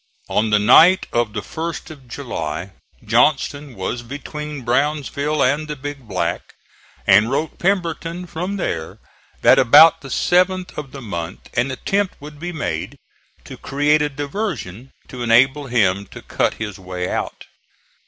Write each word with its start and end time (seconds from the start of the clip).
On 0.29 0.49
the 0.49 0.57
night 0.57 1.05
of 1.13 1.33
the 1.33 1.41
1st 1.41 1.91
of 1.91 2.07
July 2.07 2.71
Johnston 3.05 3.75
was 3.75 4.01
between 4.01 4.63
Brownsville 4.63 5.43
and 5.43 5.67
the 5.67 5.75
Big 5.75 6.07
Black, 6.07 6.55
and 7.05 7.29
wrote 7.29 7.59
Pemberton 7.59 8.25
from 8.25 8.57
there 8.57 8.97
that 9.43 9.59
about 9.59 10.01
the 10.01 10.09
7th 10.09 10.75
of 10.75 10.91
the 10.91 11.03
month 11.03 11.55
an 11.55 11.69
attempt 11.69 12.15
would 12.19 12.39
be 12.39 12.51
made 12.51 12.97
to 13.43 13.57
create 13.57 14.01
a 14.01 14.09
diversion 14.09 14.89
to 15.07 15.21
enable 15.21 15.67
him 15.67 16.07
to 16.07 16.23
cut 16.23 16.55
his 16.55 16.79
way 16.79 17.07
out. 17.07 17.45